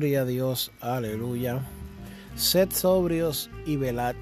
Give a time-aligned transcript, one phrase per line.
[0.00, 1.60] Gloria a Dios, aleluya.
[2.34, 4.14] Sed sobrios y velad,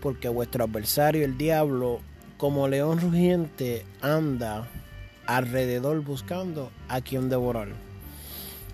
[0.00, 2.00] porque vuestro adversario el diablo,
[2.38, 4.66] como león rugiente, anda
[5.26, 7.68] alrededor buscando a quien devorar.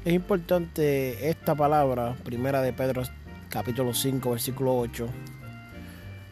[0.06, 3.02] Es importante esta palabra, primera de Pedro
[3.50, 5.06] capítulo 5, versículo 8,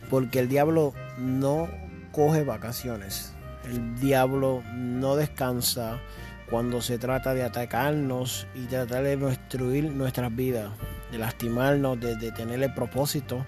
[0.09, 1.69] porque el diablo no
[2.13, 3.35] coge vacaciones.
[3.67, 6.01] El diablo no descansa
[6.51, 10.71] cuando se trata de atacarnos y tratar de destruir nuestras vidas,
[11.11, 13.45] de lastimarnos, de, de tener el propósito.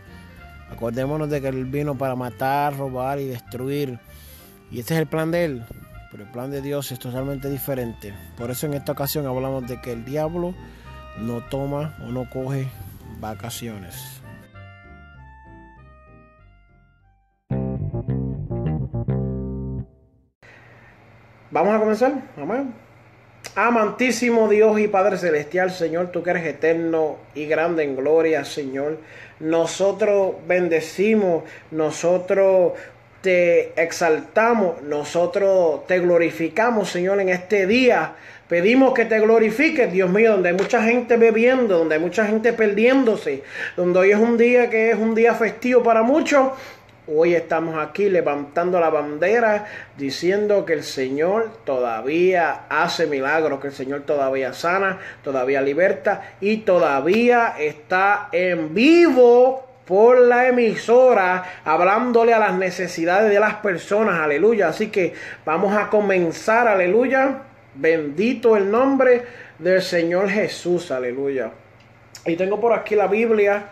[0.70, 3.98] Acordémonos de que Él vino para matar, robar y destruir.
[4.70, 5.64] Y este es el plan de Él.
[6.10, 8.14] Pero el plan de Dios es totalmente diferente.
[8.36, 10.54] Por eso en esta ocasión hablamos de que el diablo
[11.20, 12.68] no toma o no coge
[13.20, 14.22] vacaciones.
[21.50, 22.22] Vamos a comenzar.
[22.36, 22.87] Amén.
[23.60, 28.98] Amantísimo Dios y Padre Celestial, Señor, tú que eres eterno y grande en gloria, Señor.
[29.40, 31.42] Nosotros bendecimos,
[31.72, 32.74] nosotros
[33.20, 38.12] te exaltamos, nosotros te glorificamos, Señor, en este día.
[38.48, 42.52] Pedimos que te glorifiques, Dios mío, donde hay mucha gente bebiendo, donde hay mucha gente
[42.52, 43.42] perdiéndose,
[43.76, 46.52] donde hoy es un día que es un día festivo para muchos.
[47.10, 49.64] Hoy estamos aquí levantando la bandera
[49.96, 56.58] diciendo que el Señor todavía hace milagros, que el Señor todavía sana, todavía liberta y
[56.58, 64.68] todavía está en vivo por la emisora hablándole a las necesidades de las personas, aleluya.
[64.68, 65.14] Así que
[65.46, 67.38] vamos a comenzar, aleluya.
[67.74, 69.22] Bendito el nombre
[69.58, 71.52] del Señor Jesús, aleluya.
[72.26, 73.64] Y tengo por aquí la Biblia,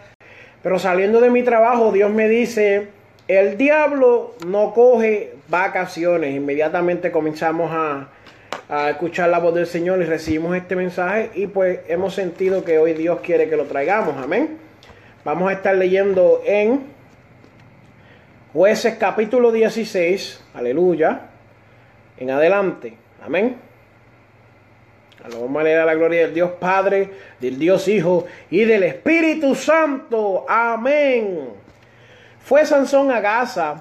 [0.63, 2.96] pero saliendo de mi trabajo, Dios me dice,
[3.29, 6.35] el diablo no coge vacaciones.
[6.35, 8.09] Inmediatamente comenzamos a,
[8.91, 12.95] escuchar la voz del Señor y recibimos este mensaje y pues hemos sentido que hoy
[12.95, 14.17] Dios quiere que lo traigamos.
[14.17, 14.59] Amén.
[15.25, 16.85] Vamos a estar leyendo en
[18.53, 20.43] jueces capítulo 16.
[20.55, 21.29] Aleluya.
[22.19, 22.95] En adelante.
[23.25, 23.57] Amén.
[25.23, 27.11] A leer a la gloria del Dios Padre,
[27.41, 30.45] del Dios Hijo y del Espíritu Santo.
[30.49, 31.56] Amén.
[32.47, 33.75] Fue Sansón a Gaza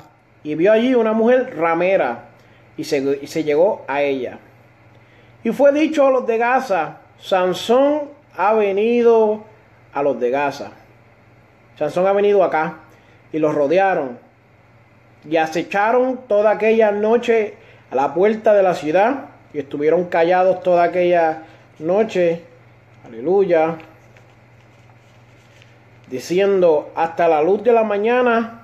[0.44, 2.30] y vio allí una mujer ramera
[2.76, 4.40] y se, y se, llegó a ella.
[5.44, 9.44] Y fue dicho a los de Gaza, Sansón ha venido
[9.94, 10.72] a los de Gaza.
[11.78, 12.80] Sansón ha venido acá
[13.32, 14.18] y los rodearon
[15.30, 17.54] y acecharon toda aquella noche
[17.92, 21.44] a la puerta de la ciudad y estuvieron callados toda aquella
[21.78, 22.42] noche.
[23.06, 23.78] Aleluya
[26.10, 28.62] diciendo hasta la luz de la mañana,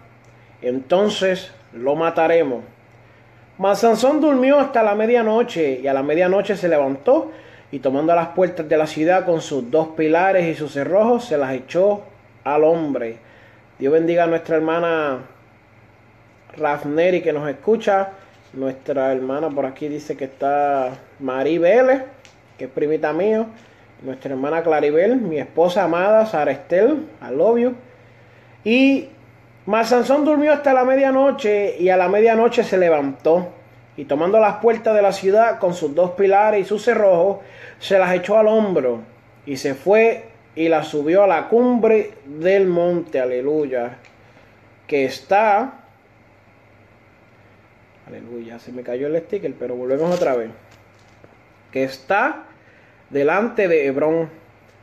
[0.62, 2.64] entonces lo mataremos.
[3.58, 3.82] Mas
[4.20, 7.32] durmió hasta la medianoche y a la medianoche se levantó
[7.72, 11.38] y tomando las puertas de la ciudad con sus dos pilares y sus cerrojos se
[11.38, 12.02] las echó
[12.44, 13.18] al hombre.
[13.78, 15.20] Dios bendiga a nuestra hermana
[16.58, 18.10] Rafneri que nos escucha.
[18.54, 22.04] Nuestra hermana por aquí dice que está Mari Vélez,
[22.58, 23.46] que es primita mío
[24.02, 27.74] nuestra hermana Claribel, mi esposa amada Sara Estel, al obvio.
[28.64, 29.10] Y
[29.66, 33.50] mas Sansón durmió hasta la medianoche y a la medianoche se levantó
[33.96, 37.40] y tomando las puertas de la ciudad con sus dos pilares y sus cerrojos,
[37.80, 39.02] se las echó al hombro
[39.46, 40.26] y se fue
[40.56, 43.98] y las subió a la cumbre del monte, aleluya,
[44.88, 45.74] que está,
[48.08, 50.50] aleluya, se me cayó el sticker, pero volvemos otra vez,
[51.72, 52.46] que está
[53.12, 54.30] delante de Hebrón.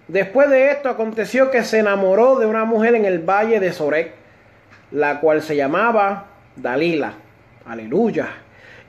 [0.06, 4.12] Después de esto aconteció que se enamoró de una mujer en el valle de Sorek,
[4.90, 6.26] la cual se llamaba
[6.56, 7.14] Dalila.
[7.66, 8.28] Aleluya.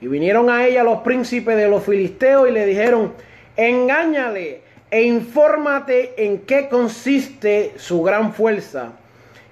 [0.00, 3.12] Y vinieron a ella los príncipes de los filisteos y le dijeron,
[3.56, 8.92] engáñale e infórmate en qué consiste su gran fuerza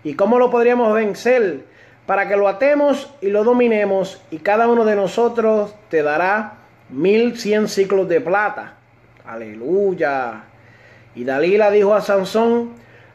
[0.02, 1.60] y cómo lo podríamos vencer
[2.06, 6.54] para que lo atemos y lo dominemos y cada uno de nosotros te dará
[6.88, 8.77] mil cien ciclos de plata
[9.28, 10.44] Aleluya.
[11.14, 12.70] Y Dalila dijo a Sansón,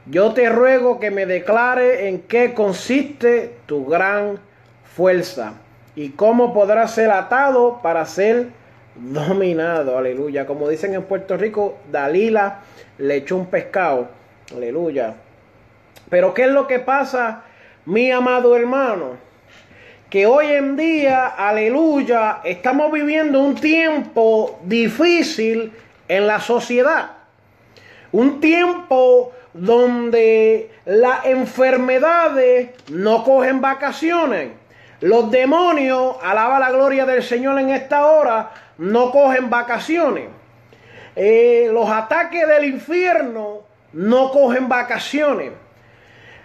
[0.06, 4.38] yo te ruego que me declare en qué consiste tu gran
[4.84, 5.54] fuerza
[5.96, 8.50] y cómo podrás ser atado para ser
[8.96, 9.98] dominado.
[9.98, 10.46] Aleluya.
[10.46, 12.60] Como dicen en Puerto Rico, Dalila
[13.00, 14.10] le echó un pescado.
[14.56, 15.16] Aleluya.
[16.10, 17.42] Pero ¿qué es lo que pasa,
[17.86, 19.18] mi amado hermano?
[20.12, 25.72] Que hoy en día, aleluya, estamos viviendo un tiempo difícil
[26.08, 27.12] en la sociedad.
[28.12, 34.50] Un tiempo donde las enfermedades no cogen vacaciones.
[35.00, 40.30] Los demonios, alaba la gloria del Señor en esta hora, no cogen vacaciones.
[41.16, 43.62] Eh, los ataques del infierno
[43.94, 45.52] no cogen vacaciones.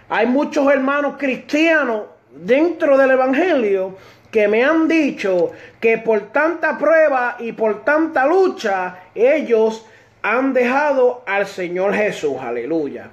[0.09, 3.97] Hay muchos hermanos cristianos dentro del Evangelio
[4.31, 9.85] que me han dicho que por tanta prueba y por tanta lucha, ellos
[10.21, 12.37] han dejado al Señor Jesús.
[12.39, 13.09] Aleluya.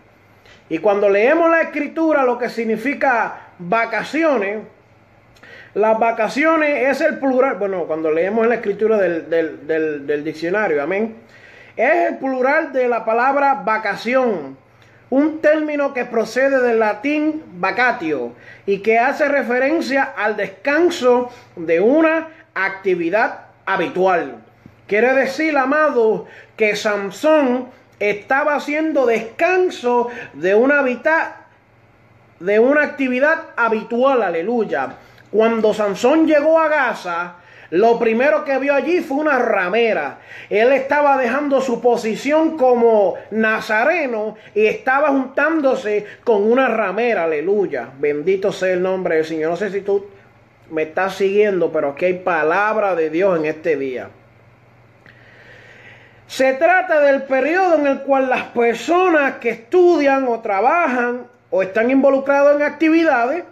[0.68, 4.60] Y cuando leemos la escritura, lo que significa vacaciones,
[5.74, 11.16] las vacaciones es el plural, bueno, cuando leemos la escritura del, del diccionario, amén,
[11.76, 14.56] es el plural de la palabra vacación,
[15.10, 18.32] un término que procede del latín vacatio
[18.66, 24.42] y que hace referencia al descanso de una actividad habitual.
[24.86, 26.26] Quiere decir, amado,
[26.56, 27.68] que Sansón
[27.98, 30.82] estaba haciendo descanso de una,
[32.40, 34.94] de una actividad habitual, aleluya.
[35.30, 37.34] Cuando Sansón llegó a Gaza,
[37.70, 40.18] lo primero que vio allí fue una ramera.
[40.48, 47.24] Él estaba dejando su posición como nazareno y estaba juntándose con una ramera.
[47.24, 47.88] Aleluya.
[47.98, 49.50] Bendito sea el nombre del Señor.
[49.50, 50.06] No sé si tú
[50.70, 54.10] me estás siguiendo, pero aquí hay palabra de Dios en este día.
[56.26, 61.90] Se trata del periodo en el cual las personas que estudian o trabajan o están
[61.90, 63.44] involucrados en actividades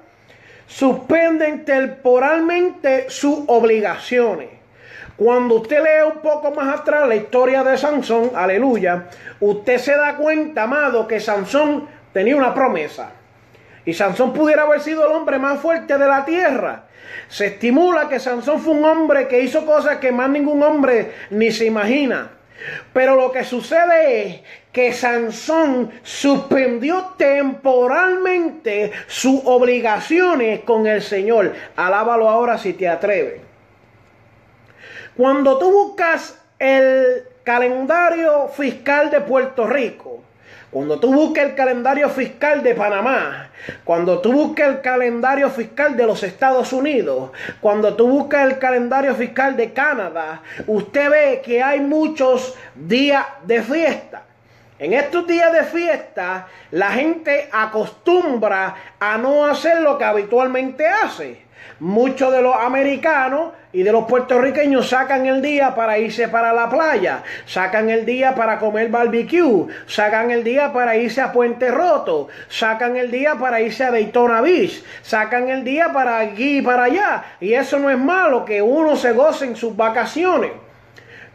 [0.66, 4.49] suspenden temporalmente sus obligaciones.
[5.16, 9.05] Cuando usted lee un poco más atrás la historia de Sansón, aleluya,
[9.38, 13.12] usted se da cuenta, amado, que Sansón tenía una promesa.
[13.84, 16.84] Y Sansón pudiera haber sido el hombre más fuerte de la tierra.
[17.28, 21.52] Se estimula que Sansón fue un hombre que hizo cosas que más ningún hombre ni
[21.52, 22.31] se imagina.
[22.93, 24.41] Pero lo que sucede es
[24.73, 31.55] que Sansón suspendió temporalmente sus obligaciones con el Señor.
[31.77, 33.41] Alábalo ahora si te atreves.
[35.17, 40.23] Cuando tú buscas el calendario fiscal de Puerto Rico,
[40.75, 43.49] cuando tú busques el calendario fiscal de Panamá,
[43.85, 47.31] cuando tú busques el calendario fiscal de los Estados Unidos,
[47.61, 53.62] cuando tú busques el calendario fiscal de Canadá, usted ve que hay muchos días de
[53.62, 54.25] fiesta.
[54.85, 61.41] En estos días de fiesta, la gente acostumbra a no hacer lo que habitualmente hace.
[61.81, 66.69] Muchos de los americanos y de los puertorriqueños sacan el día para irse para la
[66.69, 72.29] playa, sacan el día para comer barbecue, sacan el día para irse a Puente Roto,
[72.49, 76.85] sacan el día para irse a Daytona Beach, sacan el día para aquí y para
[76.85, 77.25] allá.
[77.41, 80.63] Y eso no es malo, que uno se goce en sus vacaciones.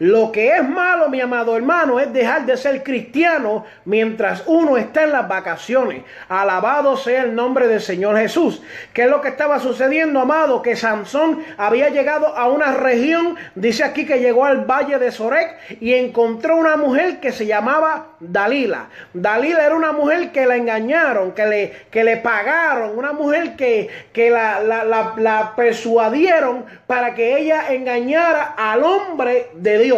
[0.00, 5.02] Lo que es malo, mi amado hermano, es dejar de ser cristiano mientras uno está
[5.02, 6.04] en las vacaciones.
[6.26, 8.62] Alabado sea el nombre del Señor Jesús.
[8.94, 10.62] ¿Qué es lo que estaba sucediendo, amado?
[10.62, 15.78] Que Sansón había llegado a una región, dice aquí que llegó al valle de Sorek
[15.82, 18.88] y encontró una mujer que se llamaba Dalila.
[19.12, 23.90] Dalila era una mujer que la engañaron, que le, que le pagaron, una mujer que,
[24.14, 29.89] que la, la, la persuadieron para que ella engañara al hombre de Dios.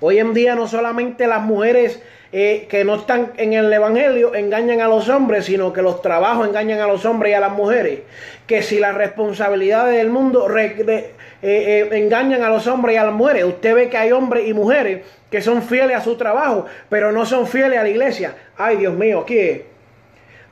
[0.00, 4.80] Hoy en día no solamente las mujeres eh, que no están en el Evangelio engañan
[4.80, 8.00] a los hombres, sino que los trabajos engañan a los hombres y a las mujeres.
[8.46, 13.14] Que si las responsabilidades del mundo eh, eh, engañan a los hombres y a las
[13.14, 17.12] mujeres, usted ve que hay hombres y mujeres que son fieles a su trabajo, pero
[17.12, 18.34] no son fieles a la iglesia.
[18.56, 19.66] Ay, Dios mío, ¿qué?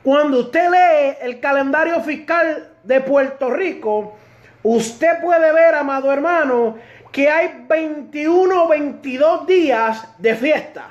[0.03, 4.17] Cuando usted lee el calendario fiscal de Puerto Rico,
[4.63, 6.77] usted puede ver, amado hermano,
[7.11, 10.89] que hay 21 o 22 días de fiesta.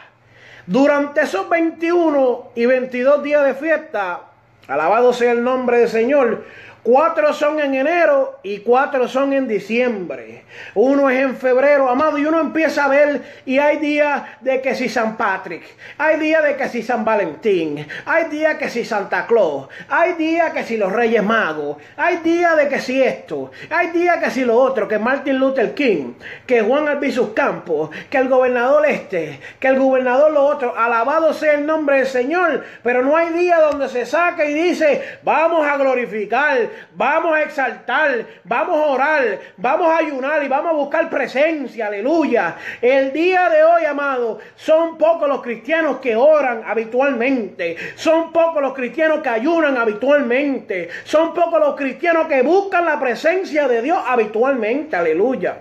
[0.66, 4.20] Durante esos 21 y 22 días de fiesta,
[4.66, 6.44] alabado sea el nombre del Señor,
[6.88, 10.44] Cuatro son en enero y cuatro son en diciembre.
[10.74, 14.74] Uno es en febrero, amado, y uno empieza a ver y hay días de que
[14.74, 15.64] si San Patrick,
[15.98, 20.50] hay días de que si San Valentín, hay días que si Santa Claus, hay días
[20.54, 24.46] que si los Reyes Magos, hay días de que si esto, hay días que si
[24.46, 26.14] lo otro, que Martin Luther King,
[26.46, 31.52] que Juan Albizus Campos, que el gobernador este, que el gobernador lo otro, alabado sea
[31.52, 35.76] el nombre del Señor, pero no hay día donde se saca y dice, vamos a
[35.76, 41.86] glorificar vamos a exaltar, vamos a orar, vamos a ayunar y vamos a buscar presencia,
[41.86, 42.56] aleluya.
[42.80, 48.74] El día de hoy, amado, son pocos los cristianos que oran habitualmente, son pocos los
[48.74, 54.96] cristianos que ayunan habitualmente, son pocos los cristianos que buscan la presencia de Dios habitualmente,
[54.96, 55.58] aleluya.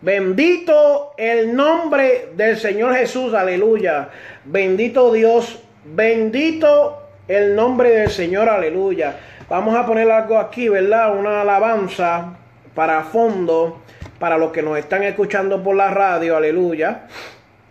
[0.00, 4.10] Bendito el nombre del Señor Jesús, aleluya.
[4.44, 9.16] Bendito Dios, bendito el nombre del Señor, aleluya.
[9.48, 11.16] Vamos a poner algo aquí, ¿verdad?
[11.16, 12.34] Una alabanza
[12.74, 13.80] para fondo,
[14.18, 17.06] para los que nos están escuchando por la radio, aleluya.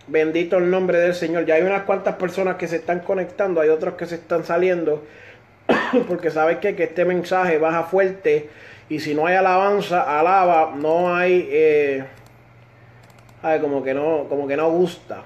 [0.08, 1.46] Bendito el nombre del Señor.
[1.46, 5.04] Ya hay unas cuantas personas que se están conectando, hay otros que se están saliendo,
[6.08, 8.50] porque sabes que, este mensaje baja fuerte
[8.88, 11.48] y si no hay alabanza, alaba, no hay...
[11.48, 12.04] Eh,
[13.40, 15.22] Ay, como que no, como que no gusta.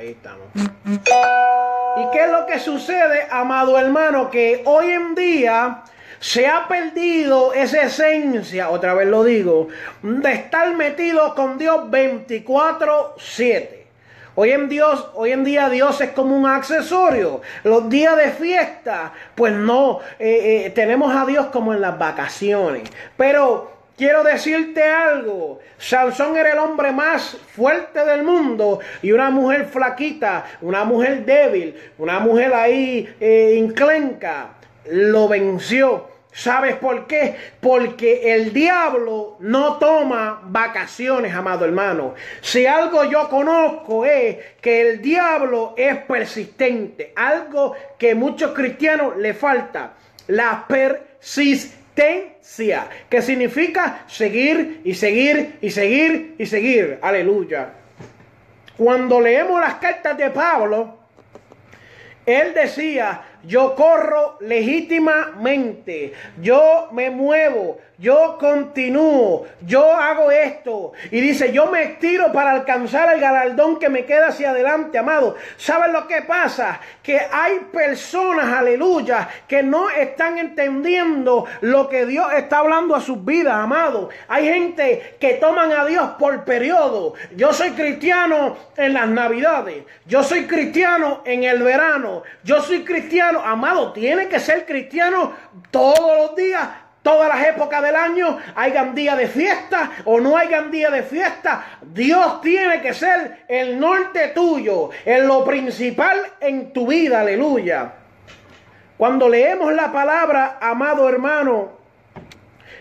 [0.00, 0.46] Ahí estamos.
[0.54, 4.30] ¿Y qué es lo que sucede, amado hermano?
[4.30, 5.82] Que hoy en día
[6.18, 9.68] se ha perdido esa esencia, otra vez lo digo,
[10.00, 13.88] de estar metido con Dios 24/7.
[14.36, 14.70] Hoy en
[15.16, 17.42] hoy en día Dios es como un accesorio.
[17.62, 22.88] Los días de fiesta, pues no, eh, eh, tenemos a Dios como en las vacaciones.
[23.18, 29.66] Pero Quiero decirte algo, Sansón era el hombre más fuerte del mundo y una mujer
[29.66, 34.52] flaquita, una mujer débil, una mujer ahí eh, inclenca,
[34.90, 36.08] lo venció.
[36.32, 37.36] ¿Sabes por qué?
[37.60, 42.14] Porque el diablo no toma vacaciones, amado hermano.
[42.40, 49.34] Si algo yo conozco es que el diablo es persistente, algo que muchos cristianos le
[49.34, 49.92] falta,
[50.26, 51.79] la persistencia
[53.08, 56.98] que significa seguir y seguir y seguir y seguir.
[57.02, 57.70] Aleluya.
[58.76, 60.98] Cuando leemos las cartas de Pablo,
[62.24, 70.92] él decía, yo corro legítimamente, yo me muevo, yo continúo, yo hago esto.
[71.10, 75.36] Y dice, yo me estiro para alcanzar el galardón que me queda hacia adelante, amado.
[75.58, 76.80] ¿Saben lo que pasa?
[77.02, 83.22] Que hay personas, aleluya, que no están entendiendo lo que Dios está hablando a sus
[83.22, 84.08] vidas, amado.
[84.28, 87.12] Hay gente que toman a Dios por periodo.
[87.36, 93.29] Yo soy cristiano en las navidades, yo soy cristiano en el verano, yo soy cristiano,
[93.38, 95.32] amado, tiene que ser cristiano
[95.70, 96.68] todos los días
[97.02, 101.78] todas las épocas del año, hayan día de fiesta o no hayan día de fiesta,
[101.82, 107.92] Dios tiene que ser el norte tuyo, en lo principal en tu vida, aleluya.
[108.96, 111.70] Cuando leemos la palabra, amado hermano,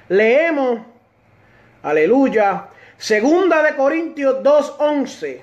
[0.10, 0.82] leemos,
[1.82, 2.66] aleluya,
[2.98, 5.42] segunda de Corintios 2.11,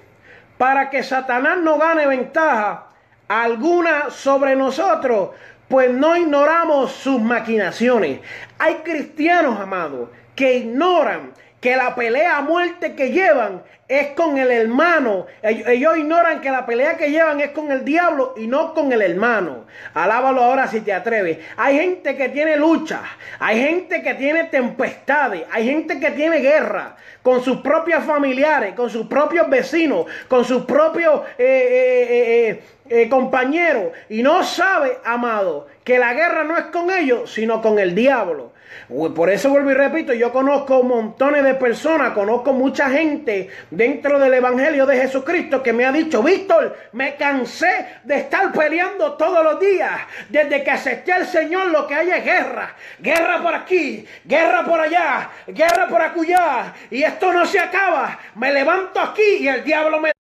[0.59, 2.86] para que Satanás no gane ventaja
[3.29, 5.31] alguna sobre nosotros,
[5.69, 8.21] pues no ignoramos sus maquinaciones.
[8.59, 11.33] Hay cristianos, amados, que ignoran
[11.67, 15.27] que la pelea a muerte que llevan es con el hermano.
[15.43, 19.03] Ellos ignoran que la pelea que llevan es con el diablo y no con el
[19.03, 19.65] hermano.
[19.93, 21.39] Alábalo ahora si te atreves.
[21.57, 23.01] Hay gente que tiene lucha,
[23.41, 26.95] hay gente que tiene tempestades, hay gente que tiene guerra
[27.25, 33.87] con sus propios familiares, con sus propios vecinos, con sus propios eh, eh, eh, compañeros
[34.09, 38.53] y no sabe, amado, que la guerra no es con ellos, sino con el diablo.
[38.89, 44.35] Por eso vuelvo y repito, yo conozco montones de personas, conozco mucha gente dentro del
[44.35, 49.59] Evangelio de Jesucristo que me ha dicho, Víctor, me cansé de estar peleando todos los
[49.59, 49.93] días.
[50.29, 52.75] Desde que acepté al Señor lo que hay es guerra.
[52.99, 56.75] Guerra por aquí, guerra por allá, guerra por acullá.
[56.91, 58.19] Y esto no se acaba.
[58.37, 60.16] Me levanto aquí y el diablo me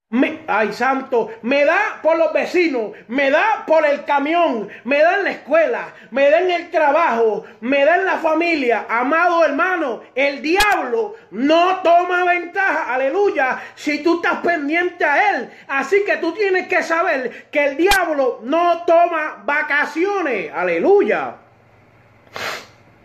[0.47, 5.25] ay, santo, me da por los vecinos, me da por el camión, me da en
[5.25, 8.87] la escuela, me da en el trabajo, me da en la familia.
[8.89, 15.51] Amado hermano, el diablo no toma ventaja, aleluya, si tú estás pendiente a él.
[15.69, 21.37] Así que tú tienes que saber que el diablo no toma vacaciones, aleluya.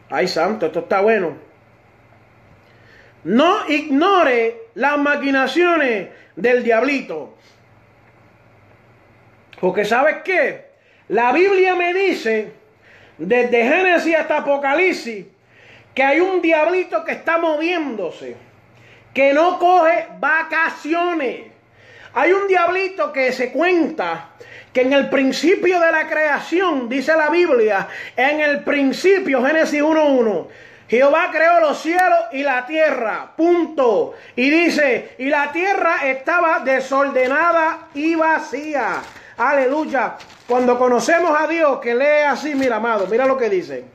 [0.10, 1.51] Ay, santo, esto está bueno.
[3.24, 7.36] No ignore las maquinaciones del diablito.
[9.60, 10.72] Porque sabes qué?
[11.10, 12.52] La Biblia me dice,
[13.18, 15.26] desde Génesis hasta Apocalipsis,
[15.94, 18.36] que hay un diablito que está moviéndose,
[19.14, 21.52] que no coge vacaciones.
[22.14, 24.30] Hay un diablito que se cuenta
[24.74, 30.48] que en el principio de la creación, dice la Biblia, en el principio, Génesis 1.1,
[30.92, 33.32] Jehová creó los cielos y la tierra.
[33.38, 34.14] Punto.
[34.36, 39.02] Y dice, y la tierra estaba desordenada y vacía.
[39.38, 40.18] Aleluya.
[40.46, 43.86] Cuando conocemos a Dios, que lee así, mira, amado, mira lo que dice.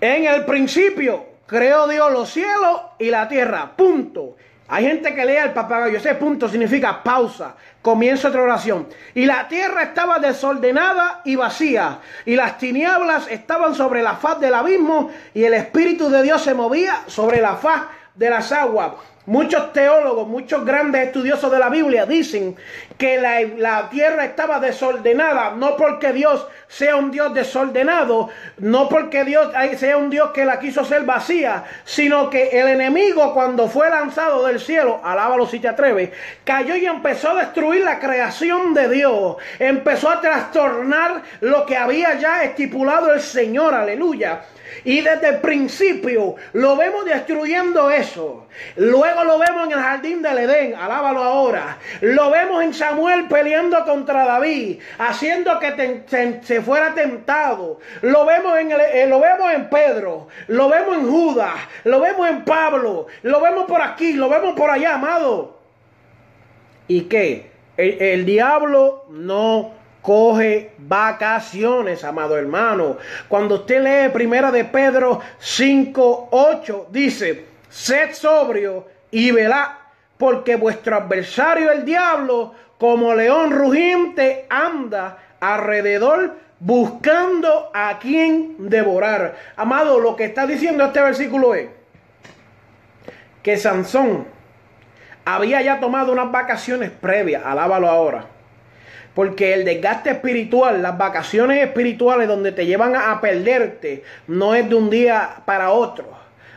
[0.00, 3.72] En el principio creó Dios los cielos y la tierra.
[3.76, 4.36] Punto.
[4.68, 5.98] Hay gente que lee el papagayo.
[5.98, 7.56] Ese punto significa pausa.
[7.84, 8.88] Comienza otra oración.
[9.14, 11.98] Y la tierra estaba desordenada y vacía.
[12.24, 15.10] Y las tinieblas estaban sobre la faz del abismo.
[15.34, 17.82] Y el Espíritu de Dios se movía sobre la faz
[18.14, 18.92] de las aguas.
[19.26, 22.56] Muchos teólogos, muchos grandes estudiosos de la Biblia dicen
[22.98, 29.52] que la, tierra estaba desordenada, no porque Dios sea un Dios desordenado, no porque Dios
[29.76, 34.46] sea un Dios que la quiso ser vacía, sino que el enemigo cuando fue lanzado
[34.46, 36.10] del cielo, alábalo si te atreves,
[36.44, 42.14] cayó y empezó a destruir la creación de Dios, empezó a trastornar lo que había
[42.14, 44.42] ya estipulado el Señor, aleluya.
[44.84, 48.46] Y desde el principio lo vemos destruyendo eso.
[48.76, 51.78] Luego lo vemos en el jardín del Edén, alábalo ahora.
[52.00, 56.04] Lo vemos en Samuel peleando contra David, haciendo que
[56.42, 57.78] se, fuera tentado.
[58.02, 62.44] Lo vemos, en eh, lo vemos en Pedro, lo vemos en Judas, lo vemos en
[62.44, 65.58] Pablo, lo vemos por aquí, lo vemos por allá, amado.
[66.88, 67.54] ¿Y qué?
[67.76, 72.98] el diablo no coge vacaciones, amado hermano.
[73.26, 79.68] Cuando usted lee primera de Pedro 5, 8, dice, sed sobrio y velad,
[80.18, 89.36] porque vuestro adversario el diablo, como león rugiente, anda alrededor buscando a quien devorar.
[89.56, 91.68] Amado, lo que está diciendo este versículo es
[93.42, 94.26] que Sansón
[95.24, 98.26] había ya tomado unas vacaciones previas, alábalo ahora
[99.14, 104.74] porque el desgaste espiritual, las vacaciones espirituales donde te llevan a perderte, no es de
[104.74, 106.06] un día para otro,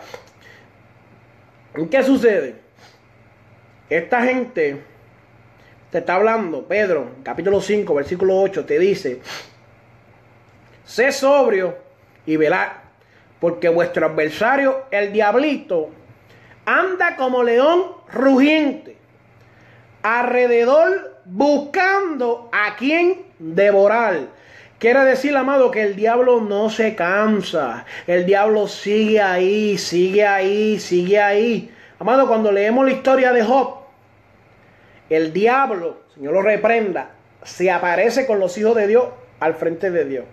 [1.91, 2.55] ¿Qué sucede?
[3.91, 4.94] Esta gente
[5.95, 9.21] te está hablando, Pedro, capítulo 5, versículo 8, te dice,
[10.83, 11.77] sé sobrio
[12.27, 12.67] y velad,
[13.39, 15.91] porque vuestro adversario, el diablito,
[16.65, 18.97] anda como león rugiente,
[20.03, 24.31] alrededor buscando a quien devorar.
[24.81, 27.85] Quiere decir, amado, que el diablo no se cansa.
[28.09, 31.73] El diablo sigue ahí, sigue ahí, sigue ahí.
[32.01, 33.84] Amado, cuando leemos la historia de Job,
[35.11, 37.11] el diablo, Señor lo reprenda,
[37.43, 39.05] se aparece con los hijos de Dios
[39.41, 40.25] al frente de Dios.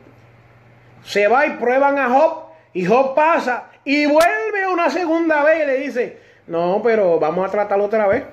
[1.04, 5.68] Se va y prueban a Job y Job pasa y vuelve una segunda vez y
[5.68, 8.24] le dice, no, pero vamos a tratarlo otra vez.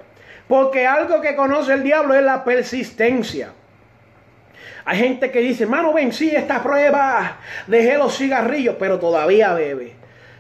[0.47, 3.51] Porque algo que conoce el diablo es la persistencia.
[4.85, 9.95] Hay gente que dice, hermano, vencí esta prueba, dejé los cigarrillos, pero todavía bebe.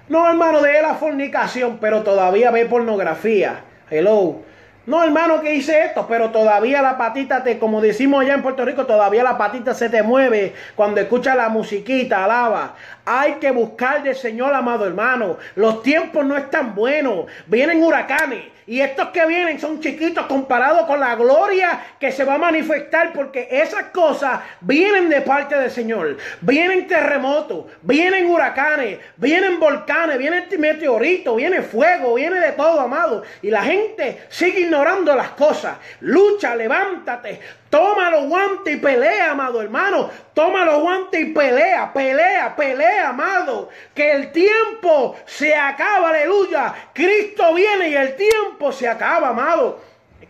[0.08, 3.60] No, hermano, dejé la fornicación, pero todavía ve pornografía.
[3.90, 4.47] Hello.
[4.88, 8.64] No, hermano, que hice esto, pero todavía la patita te, como decimos allá en Puerto
[8.64, 12.74] Rico, todavía la patita se te mueve cuando escucha la musiquita, alaba.
[13.04, 15.36] Hay que buscar del Señor, amado hermano.
[15.56, 17.26] Los tiempos no están buenos.
[17.46, 18.44] Vienen huracanes.
[18.68, 23.14] Y estos que vienen son chiquitos comparados con la gloria que se va a manifestar
[23.14, 26.18] porque esas cosas vienen de parte del Señor.
[26.42, 33.22] Vienen terremotos, vienen huracanes, vienen volcanes, vienen meteoritos, viene fuego, viene de todo, amado.
[33.40, 35.76] Y la gente sigue ignorando las cosas.
[36.00, 40.08] Lucha, levántate, Toma los guantes y pelea, amado hermano.
[40.32, 43.68] Toma los guantes y pelea, pelea, pelea, amado.
[43.94, 46.74] Que el tiempo se acaba, aleluya.
[46.94, 49.80] Cristo viene y el tiempo se acaba, amado.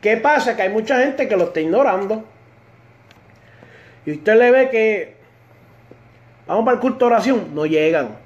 [0.00, 0.56] ¿Qué pasa?
[0.56, 2.24] Que hay mucha gente que lo está ignorando.
[4.04, 5.16] Y usted le ve que
[6.46, 8.16] vamos para el culto de oración, no llegan.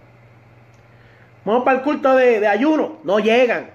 [1.45, 3.71] Vamos para el culto de, de ayuno, no llegan.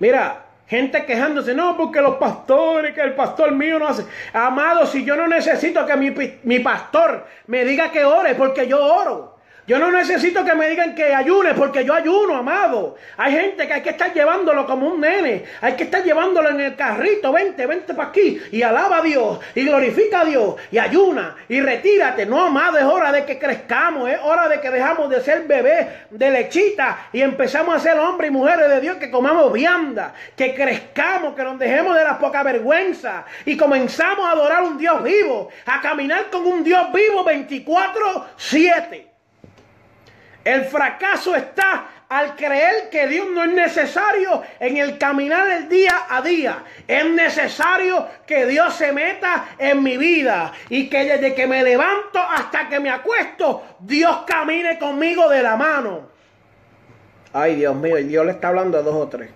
[0.00, 4.04] Mira, Gente quejándose, no, porque los pastores, que el pastor mío no hace.
[4.34, 8.84] Amado, si yo no necesito que mi, mi pastor me diga que ore, porque yo
[8.84, 9.37] oro.
[9.68, 12.96] Yo no necesito que me digan que ayune porque yo ayuno, amado.
[13.18, 15.44] Hay gente que hay que estar llevándolo como un nene.
[15.60, 17.30] Hay que estar llevándolo en el carrito.
[17.32, 18.40] Vente, vente para aquí.
[18.50, 19.38] Y alaba a Dios.
[19.54, 20.54] Y glorifica a Dios.
[20.70, 21.36] Y ayuna.
[21.50, 22.24] Y retírate.
[22.24, 24.08] No, amado, es hora de que crezcamos.
[24.08, 27.10] Es hora de que dejamos de ser bebés de lechita.
[27.12, 28.96] Y empezamos a ser hombres y mujeres de Dios.
[28.96, 30.14] Que comamos vianda.
[30.34, 31.34] Que crezcamos.
[31.34, 33.26] Que nos dejemos de la poca vergüenza.
[33.44, 35.50] Y comenzamos a adorar a un Dios vivo.
[35.66, 39.07] A caminar con un Dios vivo 24-7.
[40.44, 46.06] El fracaso está al creer que Dios no es necesario en el caminar el día
[46.08, 46.64] a día.
[46.86, 52.18] Es necesario que Dios se meta en mi vida y que desde que me levanto
[52.18, 56.08] hasta que me acuesto, Dios camine conmigo de la mano.
[57.32, 59.30] Ay, Dios mío, y Dios le está hablando a dos o tres.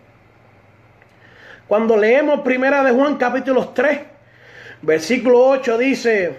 [1.69, 4.01] Cuando leemos Primera de Juan capítulo 3,
[4.81, 6.37] versículo 8 dice,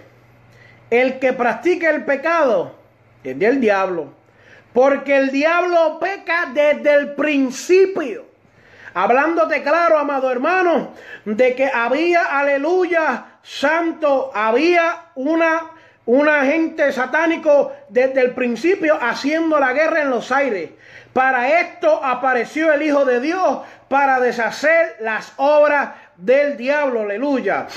[0.89, 2.76] el que practica el pecado
[3.23, 4.22] es del diablo
[4.73, 8.25] porque el diablo peca desde el principio.
[8.95, 10.93] Hablándote claro, amado hermano,
[11.25, 15.71] de que había, aleluya, santo, había una,
[16.05, 20.71] un agente satánico desde el principio haciendo la guerra en los aires.
[21.12, 27.67] Para esto apareció el Hijo de Dios, para deshacer las obras del diablo, aleluya.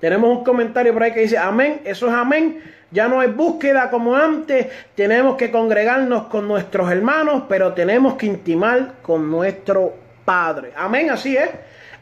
[0.00, 3.90] Tenemos un comentario por ahí que dice, amén, eso es amén ya no es búsqueda
[3.90, 4.66] como antes.
[4.94, 10.72] Tenemos que congregarnos con nuestros hermanos, pero tenemos que intimar con nuestro Padre.
[10.76, 11.50] Amén, así es.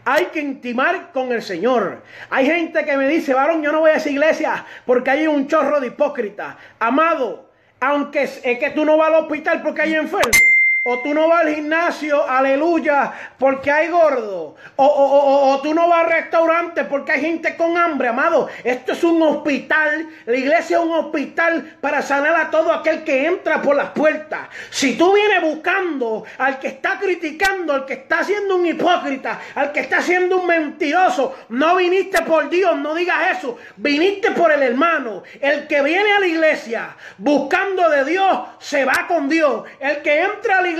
[0.04, 2.02] Hay que intimar con el Señor.
[2.30, 5.48] Hay gente que me dice, varón, yo no voy a esa iglesia porque hay un
[5.48, 6.54] chorro de hipócritas.
[6.78, 10.45] Amado, aunque es que tú no vas al hospital porque hay enfermos.
[10.88, 14.54] O tú no vas al gimnasio, aleluya, porque hay gordo.
[14.76, 18.48] O, tú no vas al restaurante porque hay gente con hambre, amado.
[18.62, 20.08] Esto es un hospital.
[20.26, 24.48] La iglesia es un hospital para sanar a todo aquel que entra por las puertas.
[24.70, 29.72] Si tú vienes buscando al que está criticando, al que está siendo un hipócrita, al
[29.72, 33.58] que está siendo un mentiroso, no viniste por Dios, no digas eso.
[33.76, 35.24] Viniste por el hermano.
[35.40, 39.64] El que viene a la iglesia buscando de Dios, se va con Dios.
[39.80, 40.75] El que entra a la iglesia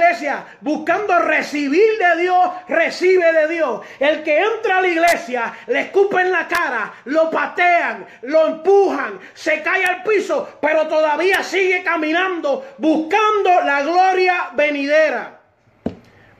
[0.60, 3.80] buscando recibir de Dios, recibe de Dios.
[3.98, 9.62] El que entra a la iglesia, le escupen la cara, lo patean, lo empujan, se
[9.62, 15.40] cae al piso, pero todavía sigue caminando buscando la gloria venidera.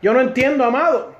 [0.03, 1.17] Yo no entiendo, amado.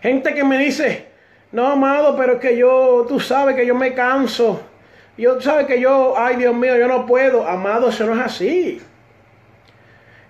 [0.00, 1.08] Gente que me dice,
[1.52, 4.62] no, amado, pero es que yo, tú sabes que yo me canso.
[5.16, 7.46] Yo sabes que yo, ay Dios mío, yo no puedo.
[7.46, 8.82] Amado, eso no es así.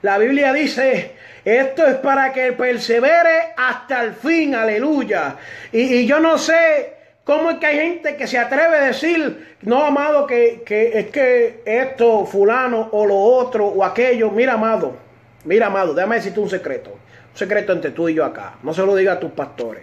[0.06, 5.34] La Biblia dice, esto es para que persevere hasta el fin, aleluya.
[5.72, 9.84] Y, yo no sé cómo es que hay gente que se atreve a decir, no,
[9.84, 14.30] amado, que, que es que esto, fulano, o lo otro, o aquello.
[14.30, 14.96] Mira, amado,
[15.44, 16.92] mira, amado, déjame decirte un secreto.
[17.32, 18.54] Un secreto entre tú y yo acá.
[18.62, 19.82] No se lo diga a tus pastores.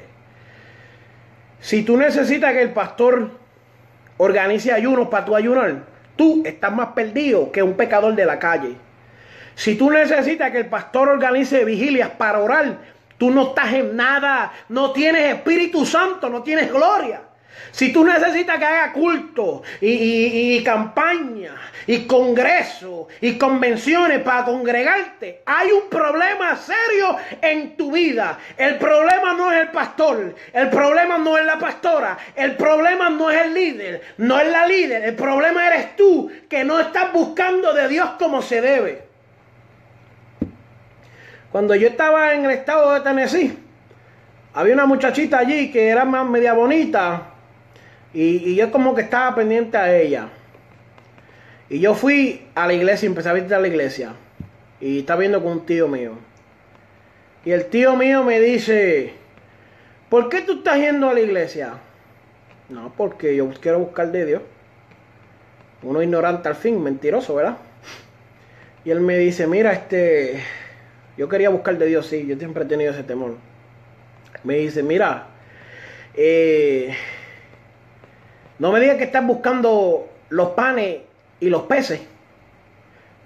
[1.60, 3.30] Si tú necesitas que el pastor
[4.16, 5.84] organice ayunos para tu ayunar,
[6.16, 8.78] tú estás más perdido que un pecador de la calle.
[9.56, 12.78] Si tú necesitas que el pastor organice vigilias para orar,
[13.18, 17.22] tú no estás en nada, no tienes Espíritu Santo, no tienes gloria.
[17.72, 21.56] Si tú necesitas que haga culto y, campaña
[21.88, 28.38] y congreso y convenciones para congregarte, hay un problema serio en tu vida.
[28.58, 33.32] El problema no es el pastor, el problema no es la pastora, el problema no
[33.32, 37.74] es el líder, no es la líder, el problema eres tú que no estás buscando
[37.74, 39.13] de Dios como se debe.
[41.54, 43.56] Cuando yo estaba en el estado de Tennessee,
[44.56, 47.28] había una muchachita allí que era más media bonita
[48.12, 50.30] y, yo como que estaba pendiente a ella.
[51.70, 54.16] Y yo fui a la iglesia empecé a visitar la iglesia.
[54.82, 56.14] Y estaba viendo con un tío mío.
[57.46, 59.14] Y el tío mío me dice,
[60.10, 61.74] ¿por qué tú estás yendo a la iglesia?
[62.70, 64.42] No, porque yo quiero buscar de Dios.
[65.84, 67.58] Uno ignorante al fin, mentiroso, ¿verdad?
[68.84, 70.42] Y él me dice, mira, este,
[71.18, 73.36] yo quería buscar de Dios, sí, yo siempre he tenido ese temor.
[74.44, 75.28] Me dice, mira,
[76.16, 76.96] eh,
[78.60, 81.02] no me digas que estás buscando los panes
[81.40, 82.02] y los peces.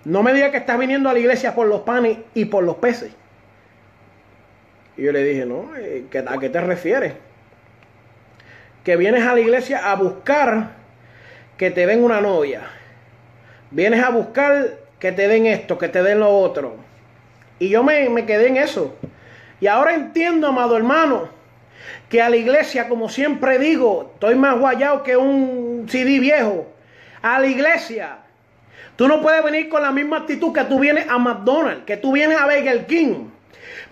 [0.06, 2.76] No me digas que estás viniendo a la iglesia por los panes y por los
[2.78, 3.12] peces.
[4.95, 7.13] Y yo le dije, no, eh, ¿a qué te refieres?
[8.84, 10.71] Que vienes a la iglesia a buscar
[11.58, 12.62] que te den una novia.
[13.71, 16.87] Vienes a buscar que te den esto, que te den lo otro.
[17.60, 18.96] Y yo me, quedé en eso.
[19.60, 21.30] Y ahora entiendo, amado hermano,
[22.10, 26.67] que a la iglesia, como siempre digo, estoy más guayado que un CD viejo.
[27.22, 28.20] A la iglesia
[28.98, 32.13] Tú no puedes venir con la misma actitud que tú vienes a McDonald's, que tú
[32.13, 33.30] vienes a Burger King.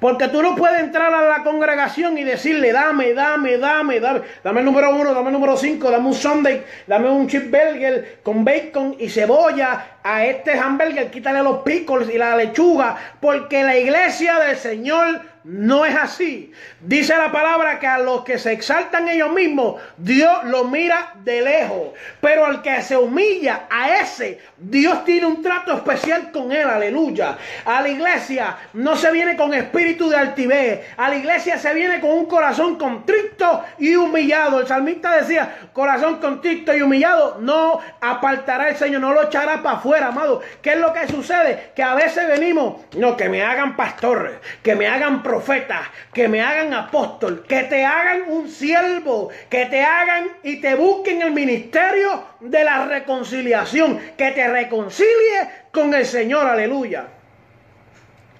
[0.06, 4.60] Porque tú no puedes entrar a la congregación y decirle, dame, dame, dame, dame, dame
[4.60, 8.46] el número uno, dame el número cinco, dame un Sunday, dame un chip burger con
[8.46, 9.98] bacon y cebolla.
[10.04, 15.86] A este hamburger, quítale los pickles y la lechuga, porque la iglesia del Señor no
[15.86, 16.52] es así.
[16.82, 21.42] Dice la palabra que a los que se exaltan ellos mismos, Dios lo mira de
[21.42, 21.90] lejos.
[22.20, 26.68] Pero al que se humilla, a ese, Dios tiene un trato especial con él.
[26.68, 27.38] Aleluya.
[27.64, 30.82] A la iglesia no se viene con espíritu de altivez.
[30.98, 34.62] A la iglesia se viene con un corazón contrito y humillado.
[34.62, 39.78] El salmista decía, corazón contrito y humillado, no apartará el Señor, no lo echará para
[39.78, 40.42] afuera, amado.
[40.64, 41.72] ¿Qué es lo que sucede?
[41.76, 46.42] Que a veces venimos, no, que me hagan pastor, que me hagan profeta, que me
[46.42, 52.24] hagan apóstol, que te hagan un siervo, que te hagan y te busquen el ministerio
[52.40, 57.08] de la reconciliación, que te reconcilie con el Señor, aleluya.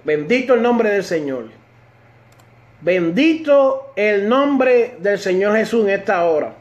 [0.04, 1.50] Bendito el nombre del Señor.
[2.80, 6.54] Bendito el nombre del Señor Jesús en esta hora.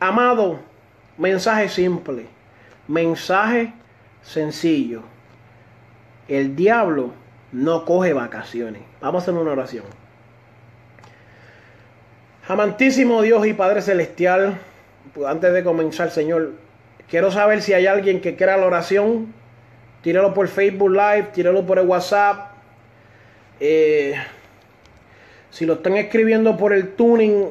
[0.00, 0.60] Amado,
[1.16, 2.26] mensaje simple,
[2.88, 3.72] mensaje
[4.20, 5.02] sencillo.
[6.28, 8.82] El diablo no coge vacaciones.
[9.00, 9.84] Vamos a hacer una oración.
[12.48, 14.58] Amantísimo Dios y Padre Celestial,
[15.26, 16.52] antes de comenzar, Señor,
[17.08, 19.32] quiero saber si hay alguien que quiera la oración.
[20.02, 22.52] Tíralo por Facebook Live, tíralo por el WhatsApp.
[23.58, 24.14] Eh,
[25.50, 27.48] si lo están escribiendo por el tuning,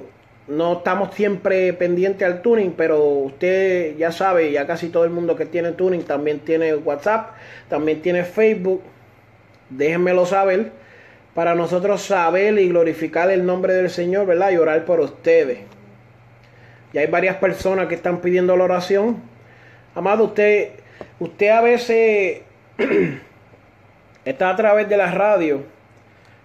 [0.48, 5.36] no estamos siempre pendientes al tuning, pero usted ya sabe, ya casi todo el mundo
[5.36, 7.32] que tiene tuning también tiene WhatsApp,
[7.68, 8.82] también tiene Facebook
[9.70, 10.72] déjenmelo saber
[11.34, 14.52] para nosotros saber y glorificar el nombre del Señor, ¿verdad?
[14.52, 15.60] Y orar por ustedes.
[16.94, 19.22] Y hay varias personas que están pidiendo la oración.
[19.96, 20.70] Amado, usted,
[21.20, 22.42] usted a veces
[24.26, 25.64] está a través de la radio.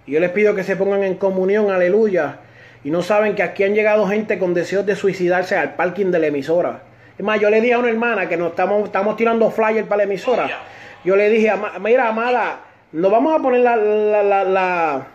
[0.07, 2.39] Y yo les pido que se pongan en comunión, aleluya.
[2.83, 6.19] Y no saben que aquí han llegado gente con deseos de suicidarse al parking de
[6.19, 6.83] la emisora.
[7.17, 9.99] Es más, yo le dije a una hermana que nos estamos, estamos tirando flyer para
[9.99, 10.49] la emisora.
[11.05, 12.61] Yo le dije, mira, amada,
[12.93, 15.07] no vamos a poner la, la, la,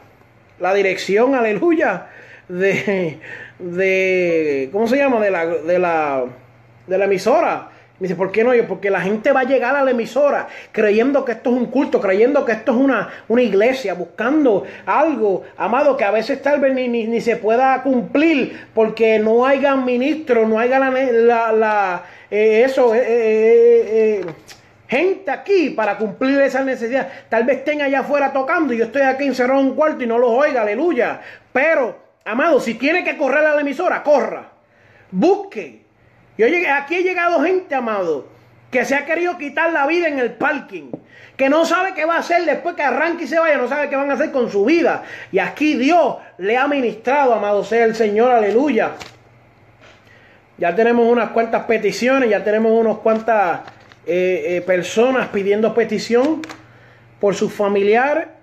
[0.59, 2.07] la, dirección, aleluya,
[2.47, 3.19] de,
[3.59, 5.19] de, ¿cómo se llama?
[5.19, 6.23] De la, de la,
[6.88, 7.69] de la emisora.
[7.97, 8.53] Dice, ¿por qué no?
[8.53, 11.67] Yo, porque la gente va a llegar a la emisora creyendo que esto es un
[11.67, 16.59] culto, creyendo que esto es una, una iglesia, buscando algo, amado, que a veces tal
[16.59, 22.63] vez ni, ni, se pueda cumplir porque no haya ministro, no haya la, la, eh,
[22.65, 24.25] eso, eh, eh, eh
[24.88, 27.10] gente aquí para cumplir esa necesidad.
[27.30, 30.08] Tal vez estén allá afuera tocando y yo estoy aquí encerrado en un cuarto y
[30.08, 31.21] no los oiga, aleluya.
[31.52, 34.52] Pero, amado, si tiene que correr a la emisora, corra.
[35.12, 35.86] Busque.
[36.38, 38.28] Yo llegué, aquí he llegado gente, amado,
[38.69, 40.91] que se ha querido quitar la vida en el parking.
[41.38, 43.89] Que no sabe qué va a hacer después que arranque y se vaya, no sabe
[43.89, 45.04] qué van a hacer con su vida.
[45.32, 48.91] Y aquí Dios le ha ministrado, amado sea el Señor, aleluya.
[50.58, 53.62] Ya tenemos unas cuantas peticiones, ya tenemos unos cuantas
[54.07, 56.41] eh, eh, personas pidiendo petición
[57.19, 58.35] por su familiar,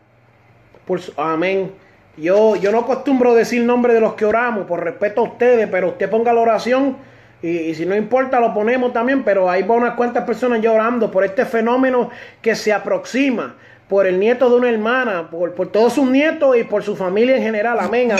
[0.87, 1.73] por su, amén.
[2.17, 5.89] Yo, yo no acostumbro decir nombre de los que oramos, por respeto a ustedes, pero
[5.89, 6.97] usted ponga la oración
[7.43, 11.25] y, si no importa lo ponemos también, pero hay unas cuantas personas ya orando por
[11.25, 13.57] este fenómeno que se aproxima,
[13.89, 17.43] por el nieto de una hermana, por, todos sus nietos y por su familia en
[17.43, 18.11] general, amén.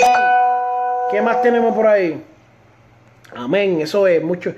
[1.11, 2.21] ¿Qué más tenemos por ahí?
[3.35, 4.55] Amén, eso es mucho.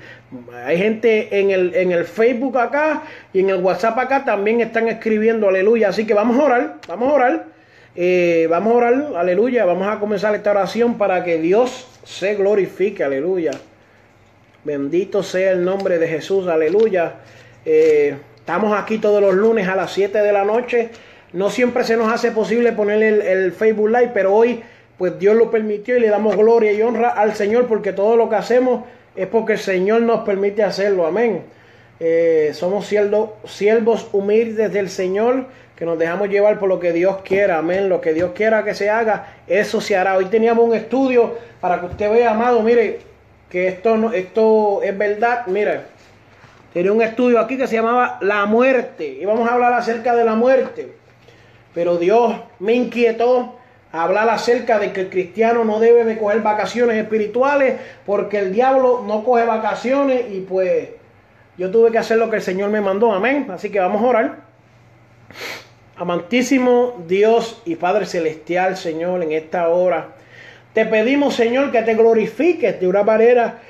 [0.65, 4.87] Hay gente en el, en el Facebook acá y en el WhatsApp acá también están
[4.89, 5.89] escribiendo aleluya.
[5.89, 7.45] Así que vamos a orar, vamos a orar.
[7.95, 9.63] Eh, vamos a orar, aleluya.
[9.63, 13.51] Vamos a comenzar esta oración para que Dios se glorifique, aleluya.
[14.65, 17.13] Bendito sea el nombre de Jesús, aleluya.
[17.65, 20.89] Eh, estamos aquí todos los lunes a las 7 de la noche.
[21.31, 24.61] No siempre se nos hace posible poner el, el Facebook Live, pero hoy
[24.97, 28.29] pues Dios lo permitió y le damos gloria y honra al Señor porque todo lo
[28.29, 31.05] que hacemos es porque el Señor nos permite hacerlo.
[31.05, 31.43] Amén.
[31.99, 37.57] Eh, somos siervos, humildes del Señor que nos dejamos llevar por lo que Dios quiera.
[37.57, 37.89] Amén.
[37.89, 40.15] Lo que Dios quiera que se haga, eso se hará.
[40.15, 42.99] Hoy teníamos un estudio para que usted vea, amado, mire,
[43.49, 45.45] que esto, no, esto es verdad.
[45.47, 45.81] Mire,
[46.73, 49.05] tenía un estudio aquí que se llamaba La muerte.
[49.19, 50.93] Y vamos a hablar acerca de la muerte.
[51.73, 53.54] Pero Dios me inquietó
[54.03, 59.03] hablar acerca de que el cristiano no debe de coger vacaciones espirituales porque el diablo
[59.07, 60.89] no coge vacaciones y pues
[61.57, 63.47] yo tuve que hacer lo que el Señor me mandó, amén.
[63.49, 64.35] Así que vamos a orar.
[65.95, 70.09] Amantísimo Dios y Padre Celestial, Señor, en esta hora,
[70.73, 73.61] te pedimos, Señor, que te glorifiques de una manera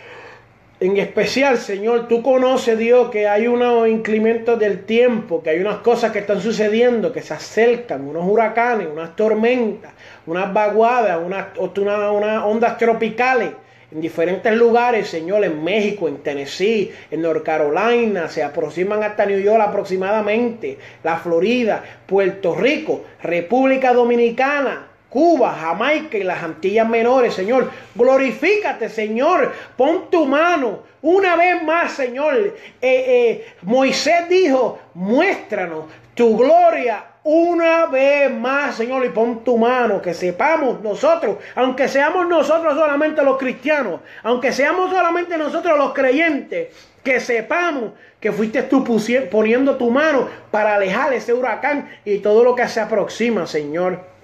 [0.77, 5.77] En especial, Señor, tú conoces, Dios, que hay unos inclementos del tiempo, que hay unas
[5.77, 9.93] cosas que están sucediendo, que se acercan, unos huracanes, unas tormentas,
[10.25, 13.51] unas vaguadas, unas, unas ondas tropicales
[13.89, 19.39] en diferentes lugares, Señor, en México, en Tennessee, en North Carolina, se aproximan hasta New
[19.39, 27.71] York aproximadamente, la Florida, Puerto Rico, República Dominicana, Cuba, Jamaica y las Antillas Menores, Señor.
[27.95, 29.53] Glorifícate, Señor.
[29.77, 32.35] Pon tu mano una vez más, Señor.
[32.35, 40.01] Eh, eh, Moisés dijo, muéstranos tu gloria una vez más, Señor, y pon tu mano,
[40.01, 46.75] que sepamos nosotros, aunque seamos nosotros solamente los cristianos, aunque seamos solamente nosotros los creyentes,
[47.01, 48.83] que sepamos que fuiste tú
[49.31, 54.14] poniendo tu mano para alejar ese huracán y todo lo que se aproxima, Señor.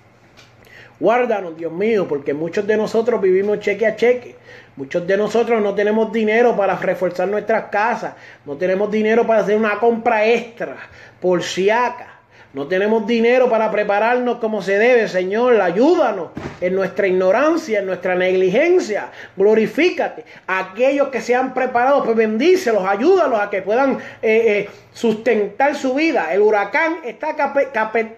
[1.02, 4.36] Guárdanos, Dios mío, porque muchos de nosotros vivimos cheque a cheque.
[4.76, 8.14] Muchos de nosotros no tenemos dinero para reforzar nuestras casas.
[8.46, 10.78] No tenemos dinero para hacer una compra extra
[11.20, 12.20] por si acá.
[12.54, 15.60] No tenemos dinero para prepararnos como se debe, Señor.
[15.60, 19.10] Ayúdanos en nuestra ignorancia, en nuestra negligencia.
[19.36, 20.24] Glorifícate.
[20.46, 25.96] Aquellos que se han preparado, pues bendícelos, ayúdalos a que puedan eh, eh, sustentar su
[25.96, 26.32] vida.
[26.32, 27.36] El huracán está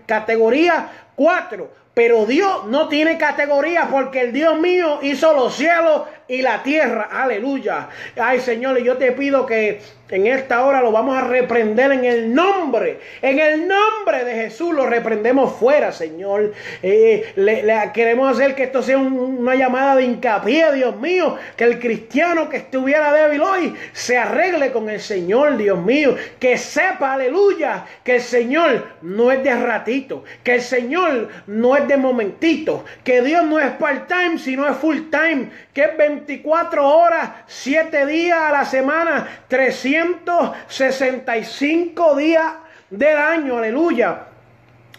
[0.05, 6.41] categoría 4 pero Dios no tiene categoría porque el Dios mío hizo los cielos y
[6.41, 7.09] la tierra.
[7.11, 7.89] Aleluya.
[8.19, 9.81] Ay Señor, yo te pido que
[10.13, 14.71] en esta hora lo vamos a reprender en el nombre, en el nombre de Jesús
[14.71, 16.53] lo reprendemos fuera, Señor.
[16.83, 21.79] Eh, le, queremos hacer que esto sea una llamada de hincapié, Dios mío, que el
[21.79, 27.85] cristiano que estuviera débil hoy se arregle con el Señor, Dios mío, que sepa, aleluya,
[28.03, 33.23] que el Señor no es de ratito, que el Señor no es de momentito, que
[33.23, 38.65] Dios no es part-time, sino es full-time, que es 24 horas, 7 días a la
[38.65, 39.27] semana,
[40.03, 42.53] 365 días
[42.89, 44.27] del año, aleluya.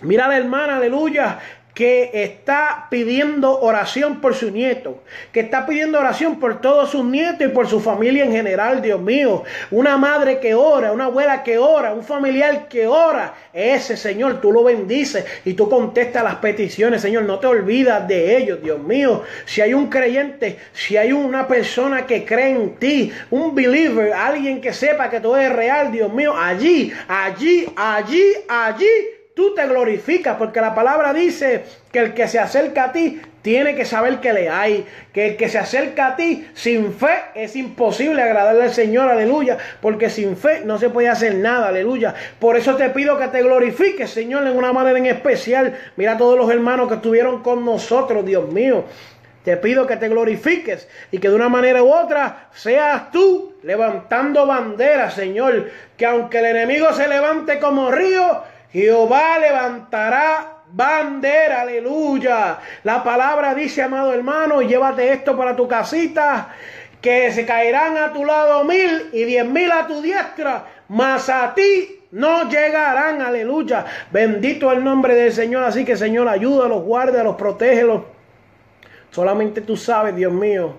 [0.03, 1.39] Mira la hermana, aleluya,
[1.75, 7.49] que está pidiendo oración por su nieto, que está pidiendo oración por todos sus nietos
[7.49, 9.43] y por su familia en general, Dios mío.
[9.73, 13.35] Una madre que ora, una abuela que ora, un familiar que ora.
[13.53, 17.25] Ese Señor, tú lo bendices y tú contestas las peticiones, Señor.
[17.25, 19.25] No te olvidas de ellos, Dios mío.
[19.45, 24.61] Si hay un creyente, si hay una persona que cree en ti, un believer, alguien
[24.61, 30.37] que sepa que tú eres real, Dios mío, allí, allí, allí, allí tú te glorificas,
[30.37, 34.33] porque la palabra dice que el que se acerca a ti tiene que saber que
[34.33, 38.73] le hay, que el que se acerca a ti sin fe es imposible agradarle al
[38.73, 42.15] Señor, aleluya, porque sin fe no se puede hacer nada, aleluya.
[42.39, 45.79] Por eso te pido que te glorifiques, Señor, en una manera en especial.
[45.97, 48.85] Mira a todos los hermanos que estuvieron con nosotros, Dios mío.
[49.45, 54.47] Te pido que te glorifiques y que de una manera u otra seas tú levantando
[54.47, 55.71] bandera, Señor.
[55.99, 58.43] Que aunque el enemigo se levante como río,
[58.75, 62.59] Jehová levantará bandera, aleluya.
[62.83, 66.49] La palabra dice, amado hermano, llévate esto para tu casita,
[67.01, 71.55] que se caerán a tu lado mil y diez mil a tu diestra, mas a
[71.55, 73.87] ti no llegarán, aleluya.
[74.11, 78.03] Bendito el nombre del Señor, así que Señor, ayúdalos, guárdalos, protégelos.
[79.13, 80.75] Solamente tú sabes, Dios mío,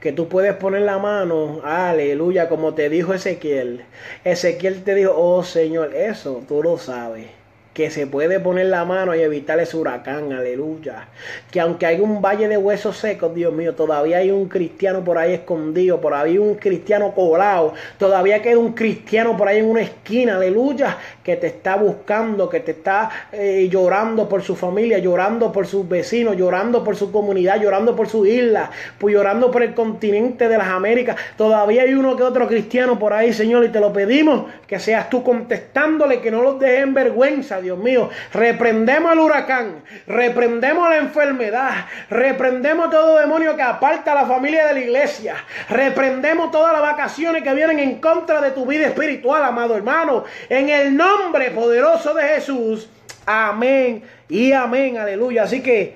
[0.00, 3.84] que tú puedes poner la mano, aleluya, como te dijo Ezequiel.
[4.24, 7.37] Ezequiel te dijo, oh Señor, eso tú lo sabes
[7.78, 11.06] que se puede poner la mano y evitar ese huracán, aleluya.
[11.48, 15.16] Que aunque hay un valle de huesos secos, Dios mío, todavía hay un cristiano por
[15.16, 19.82] ahí escondido, por ahí un cristiano colado, todavía queda un cristiano por ahí en una
[19.82, 25.52] esquina, aleluya, que te está buscando, que te está eh, llorando por su familia, llorando
[25.52, 29.72] por sus vecinos, llorando por su comunidad, llorando por su isla, pues llorando por el
[29.74, 31.14] continente de las Américas.
[31.36, 35.08] Todavía hay uno que otro cristiano por ahí, Señor, y te lo pedimos que seas
[35.08, 38.08] tú contestándole, que no los dejes en vergüenza, Dios Dios mío.
[38.32, 41.70] Reprendemos el huracán, reprendemos la enfermedad,
[42.08, 45.36] reprendemos todo demonio que aparta a la familia de la iglesia,
[45.68, 50.24] reprendemos todas las vacaciones que vienen en contra de tu vida espiritual, amado hermano.
[50.48, 52.88] En el nombre poderoso de Jesús.
[53.26, 54.96] Amén y amén.
[54.96, 55.42] Aleluya.
[55.42, 55.94] Así que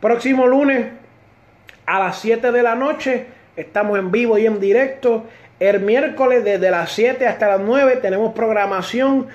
[0.00, 0.86] próximo lunes
[1.84, 5.26] a las 7 de la noche estamos en vivo y en directo.
[5.60, 9.28] El miércoles desde las 7 hasta las 9 tenemos programación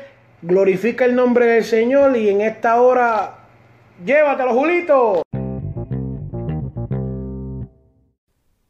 [0.42, 3.36] Glorifica el nombre del Señor y en esta hora,
[4.06, 5.24] llévatelo, Julito.